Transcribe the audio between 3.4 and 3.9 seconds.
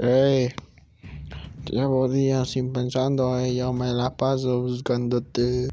y yo